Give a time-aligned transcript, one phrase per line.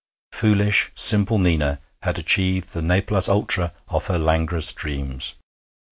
[0.31, 5.35] Foolish, simple Nina had achieved the nec plus ultra of her languorous dreams.